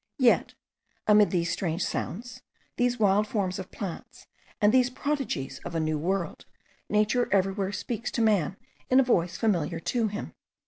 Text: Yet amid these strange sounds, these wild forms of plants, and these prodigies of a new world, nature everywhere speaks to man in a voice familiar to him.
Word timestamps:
Yet 0.17 0.55
amid 1.05 1.29
these 1.29 1.51
strange 1.51 1.83
sounds, 1.85 2.41
these 2.75 2.97
wild 2.97 3.27
forms 3.27 3.59
of 3.59 3.69
plants, 3.71 4.25
and 4.59 4.73
these 4.73 4.89
prodigies 4.89 5.59
of 5.63 5.75
a 5.75 5.79
new 5.79 5.99
world, 5.99 6.47
nature 6.89 7.31
everywhere 7.31 7.71
speaks 7.71 8.09
to 8.13 8.21
man 8.23 8.57
in 8.89 8.99
a 8.99 9.03
voice 9.03 9.37
familiar 9.37 9.79
to 9.79 10.07
him. 10.07 10.33